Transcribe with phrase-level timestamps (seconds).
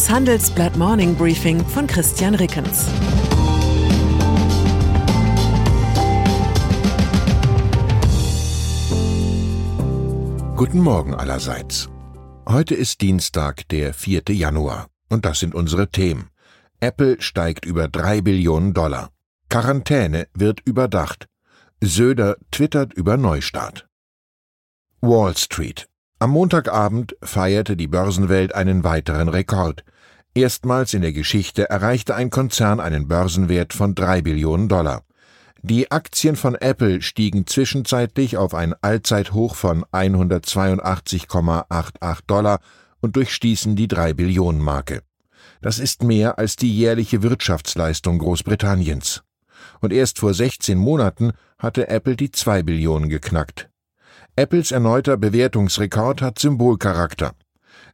[0.00, 2.86] Das Handelsblatt Morning Briefing von Christian Rickens.
[10.56, 11.90] Guten Morgen allerseits.
[12.48, 14.22] Heute ist Dienstag, der 4.
[14.30, 14.88] Januar.
[15.10, 16.30] Und das sind unsere Themen.
[16.80, 19.10] Apple steigt über drei Billionen Dollar.
[19.50, 21.26] Quarantäne wird überdacht.
[21.82, 23.86] Söder twittert über Neustart.
[25.02, 25.89] Wall Street.
[26.22, 29.84] Am Montagabend feierte die Börsenwelt einen weiteren Rekord.
[30.34, 35.02] Erstmals in der Geschichte erreichte ein Konzern einen Börsenwert von drei Billionen Dollar.
[35.62, 42.60] Die Aktien von Apple stiegen zwischenzeitlich auf ein Allzeithoch von 182,88 Dollar
[43.00, 45.00] und durchstießen die drei Billionen Marke.
[45.62, 49.22] Das ist mehr als die jährliche Wirtschaftsleistung Großbritanniens.
[49.80, 53.69] Und erst vor 16 Monaten hatte Apple die zwei Billionen geknackt.
[54.36, 57.32] Apples erneuter Bewertungsrekord hat Symbolcharakter.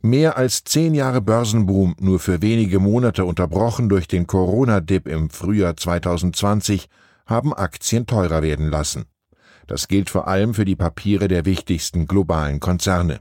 [0.00, 5.76] Mehr als zehn Jahre Börsenboom, nur für wenige Monate unterbrochen durch den Corona-Dip im Frühjahr
[5.76, 6.88] 2020,
[7.26, 9.04] haben Aktien teurer werden lassen.
[9.66, 13.20] Das gilt vor allem für die Papiere der wichtigsten globalen Konzerne.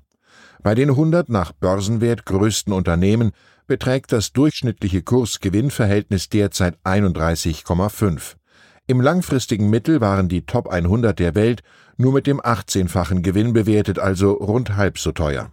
[0.64, 3.31] Bei den 100 nach Börsenwert größten Unternehmen
[3.68, 8.36] beträgt das durchschnittliche Kurs-Gewinn-Verhältnis derzeit 31,5.
[8.92, 11.64] Im langfristigen Mittel waren die Top 100 der Welt
[11.95, 15.50] nur mit dem 18-fachen Gewinn bewertet, also rund halb so teuer.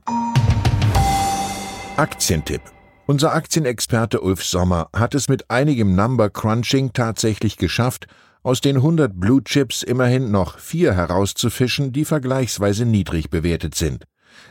[1.97, 2.63] Aktientipp.
[3.07, 8.09] Unser Aktienexperte Ulf Sommer hat es mit einigem Number Crunching tatsächlich geschafft,
[8.43, 14.03] aus den 100 Blue Chips immerhin noch vier herauszufischen, die vergleichsweise niedrig bewertet sind.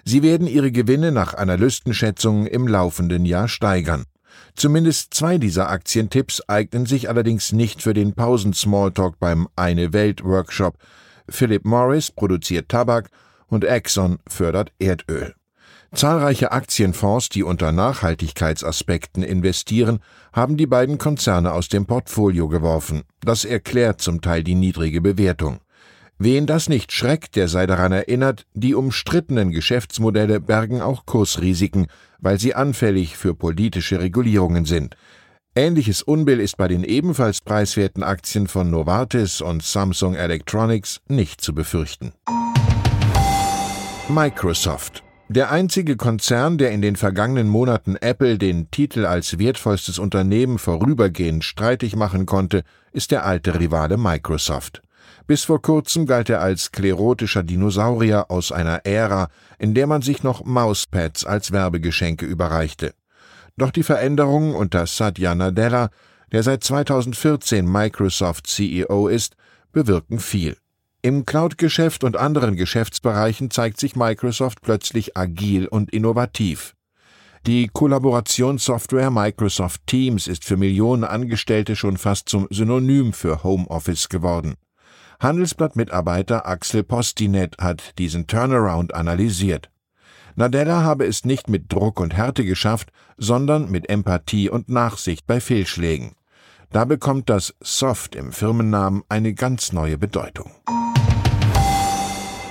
[0.06, 4.06] Sie werden ihre Gewinne nach Analystenschätzungen im laufenden Jahr steigern.
[4.56, 10.78] Zumindest zwei dieser Aktientipps eignen sich allerdings nicht für den Pausen-Smalltalk beim Eine Welt-Workshop.
[11.30, 13.10] Philip Morris produziert Tabak
[13.48, 15.36] und Exxon fördert Erdöl.
[15.94, 20.00] Zahlreiche Aktienfonds, die unter Nachhaltigkeitsaspekten investieren,
[20.34, 23.04] haben die beiden Konzerne aus dem Portfolio geworfen.
[23.22, 25.60] Das erklärt zum Teil die niedrige Bewertung.
[26.20, 31.88] Wen das nicht schreckt, der sei daran erinnert, die umstrittenen Geschäftsmodelle bergen auch Kursrisiken,
[32.20, 34.96] weil sie anfällig für politische Regulierungen sind.
[35.56, 41.54] Ähnliches Unbill ist bei den ebenfalls preiswerten Aktien von Novartis und Samsung Electronics nicht zu
[41.54, 42.14] befürchten.
[44.10, 50.58] Microsoft der einzige Konzern, der in den vergangenen Monaten Apple den Titel als wertvollstes Unternehmen
[50.58, 52.64] vorübergehend streitig machen konnte,
[52.94, 54.82] ist der alte Rivale Microsoft.
[55.26, 59.30] Bis vor kurzem galt er als sklerotischer Dinosaurier aus einer Ära,
[59.60, 62.94] in der man sich noch Mauspads als Werbegeschenke überreichte.
[63.58, 65.90] Doch die Veränderungen unter Satya Nadella,
[66.32, 69.36] der seit 2014 Microsoft CEO ist,
[69.72, 70.58] bewirken viel.
[71.02, 76.74] Im Cloud-Geschäft und anderen Geschäftsbereichen zeigt sich Microsoft plötzlich agil und innovativ.
[77.46, 84.56] Die Kollaborationssoftware Microsoft Teams ist für Millionen Angestellte schon fast zum Synonym für Homeoffice geworden.
[85.20, 89.72] Handelsblatt-Mitarbeiter Axel Postinet hat diesen Turnaround analysiert.
[90.36, 95.40] Nadella habe es nicht mit Druck und Härte geschafft, sondern mit Empathie und Nachsicht bei
[95.40, 96.12] Fehlschlägen.
[96.72, 100.52] Da bekommt das Soft im Firmennamen eine ganz neue Bedeutung.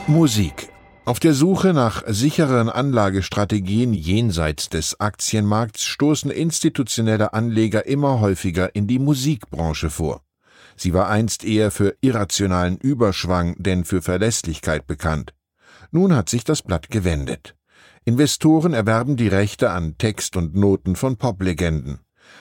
[0.08, 0.68] Musik.
[1.04, 8.88] Auf der Suche nach sicheren Anlagestrategien jenseits des Aktienmarkts stoßen institutionelle Anleger immer häufiger in
[8.88, 10.22] die Musikbranche vor.
[10.76, 15.34] Sie war einst eher für irrationalen Überschwang denn für Verlässlichkeit bekannt.
[15.90, 17.56] Nun hat sich das Blatt gewendet.
[18.04, 22.00] Investoren erwerben die Rechte an Text und Noten von Poplegenden.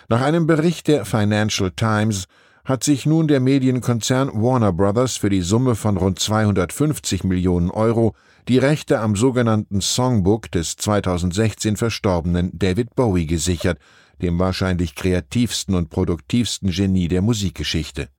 [0.09, 2.25] Nach einem Bericht der Financial Times
[2.65, 8.15] hat sich nun der Medienkonzern Warner Brothers für die Summe von rund 250 Millionen Euro
[8.47, 13.79] die Rechte am sogenannten Songbook des 2016 verstorbenen David Bowie gesichert,
[14.21, 18.09] dem wahrscheinlich kreativsten und produktivsten Genie der Musikgeschichte.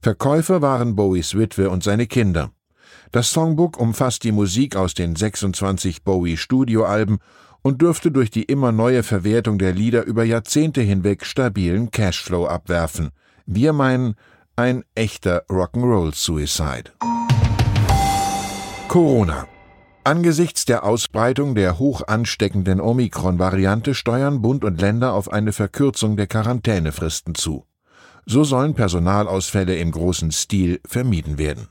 [0.00, 2.50] Verkäufer waren Bowies Witwe und seine Kinder.
[3.12, 7.18] Das Songbook umfasst die Musik aus den 26 Bowie Studioalben
[7.62, 13.10] und dürfte durch die immer neue Verwertung der Lieder über Jahrzehnte hinweg stabilen Cashflow abwerfen.
[13.46, 14.16] Wir meinen,
[14.56, 16.92] ein echter Rock'n'Roll Suicide.
[18.88, 19.48] Corona.
[20.04, 26.26] Angesichts der Ausbreitung der hoch ansteckenden Omikron-Variante steuern Bund und Länder auf eine Verkürzung der
[26.26, 27.64] Quarantänefristen zu.
[28.26, 31.68] So sollen Personalausfälle im großen Stil vermieden werden.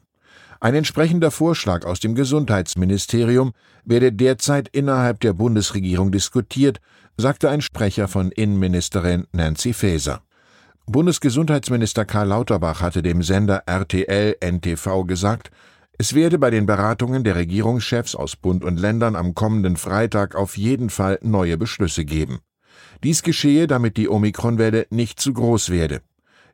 [0.60, 3.52] Ein entsprechender Vorschlag aus dem Gesundheitsministerium
[3.84, 6.80] werde derzeit innerhalb der Bundesregierung diskutiert,
[7.18, 10.22] sagte ein Sprecher von Innenministerin Nancy Faeser.
[10.86, 15.52] Bundesgesundheitsminister Karl Lauterbach hatte dem Sender RTL NTV gesagt,
[15.98, 20.58] es werde bei den Beratungen der Regierungschefs aus Bund und Ländern am kommenden Freitag auf
[20.58, 22.40] jeden Fall neue Beschlüsse geben.
[23.04, 26.02] Dies geschehe, damit die Omikronwelle nicht zu groß werde.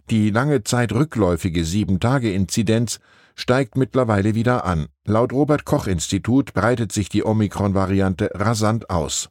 [0.09, 2.99] Die lange Zeit rückläufige Sieben-Tage-Inzidenz
[3.35, 4.87] steigt mittlerweile wieder an.
[5.05, 9.29] Laut Robert Koch Institut breitet sich die Omikron-Variante rasant aus.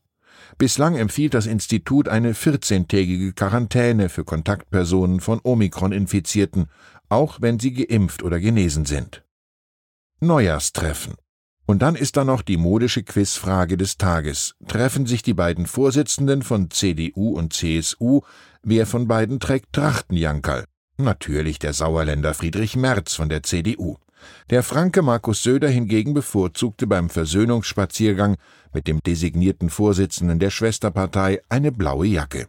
[0.56, 6.66] Bislang empfiehlt das Institut eine 14-tägige Quarantäne für Kontaktpersonen von Omikron-Infizierten,
[7.08, 9.24] auch wenn sie geimpft oder genesen sind.
[10.20, 11.14] Neujahrstreffen.
[11.66, 14.54] Und dann ist da noch die modische Quizfrage des Tages.
[14.68, 18.22] Treffen sich die beiden Vorsitzenden von CDU und CSU?
[18.62, 20.64] Wer von beiden trägt Trachtenjankerl?
[20.96, 23.96] Natürlich der Sauerländer Friedrich Merz von der CDU.
[24.50, 28.36] Der Franke Markus Söder hingegen bevorzugte beim Versöhnungsspaziergang
[28.72, 32.48] mit dem designierten Vorsitzenden der Schwesterpartei eine blaue Jacke.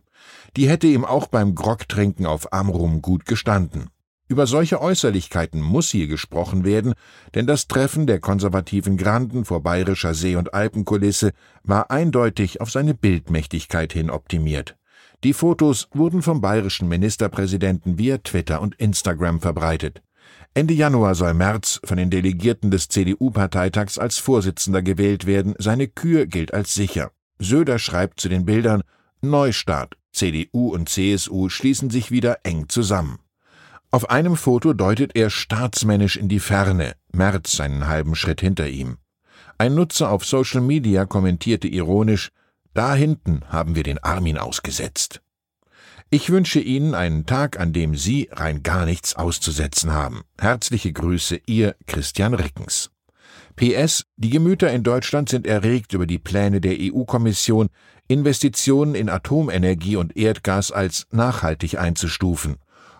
[0.58, 3.90] Die hätte ihm auch beim Grogtrinken auf Amrum gut gestanden.
[4.28, 6.94] Über solche Äußerlichkeiten muss hier gesprochen werden,
[7.34, 11.32] denn das Treffen der konservativen Granden vor bayerischer See- und Alpenkulisse
[11.64, 14.79] war eindeutig auf seine Bildmächtigkeit hin optimiert.
[15.24, 20.02] Die Fotos wurden vom bayerischen Ministerpräsidenten via Twitter und Instagram verbreitet.
[20.54, 25.56] Ende Januar soll Merz von den Delegierten des CDU-Parteitags als Vorsitzender gewählt werden.
[25.58, 27.12] Seine Kür gilt als sicher.
[27.38, 28.82] Söder schreibt zu den Bildern
[29.22, 29.98] Neustart.
[30.14, 33.20] CDU und CSU schließen sich wieder eng zusammen.
[33.92, 38.98] Auf einem Foto deutet er staatsmännisch in die Ferne, Merz einen halben Schritt hinter ihm.
[39.58, 42.30] Ein Nutzer auf Social Media kommentierte ironisch,
[42.74, 45.22] da hinten haben wir den Armin ausgesetzt.
[46.12, 50.24] Ich wünsche Ihnen einen Tag, an dem Sie rein gar nichts auszusetzen haben.
[50.40, 52.90] Herzliche Grüße, Ihr Christian Rickens.
[53.56, 57.70] PS, die Gemüter in Deutschland sind erregt über die Pläne der EU-Kommission,
[58.08, 62.56] Investitionen in Atomenergie und Erdgas als nachhaltig einzustufen.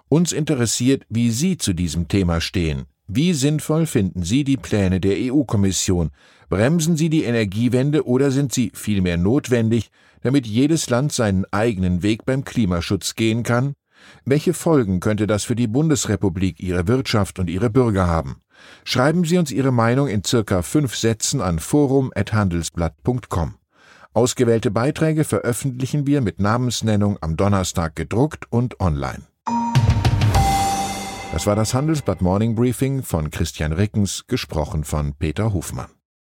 [0.08, 2.86] Uns interessiert, wie Sie zu diesem Thema stehen.
[3.12, 6.12] Wie sinnvoll finden Sie die Pläne der EU-Kommission?
[6.48, 9.90] Bremsen Sie die Energiewende oder sind sie vielmehr notwendig,
[10.22, 13.74] damit jedes Land seinen eigenen Weg beim Klimaschutz gehen kann?
[14.26, 18.42] Welche Folgen könnte das für die Bundesrepublik, ihre Wirtschaft und ihre Bürger haben?
[18.84, 23.56] Schreiben Sie uns Ihre Meinung in circa fünf Sätzen an forum.handelsblatt.com.
[24.14, 29.24] Ausgewählte Beiträge veröffentlichen wir mit Namensnennung am Donnerstag gedruckt und online.
[31.40, 35.88] Das war das Handelsblatt Morning Briefing von Christian Rickens, gesprochen von Peter Hofmann.